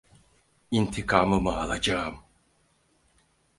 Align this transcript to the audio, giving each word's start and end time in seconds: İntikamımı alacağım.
İntikamımı 0.71 1.53
alacağım. 1.57 2.19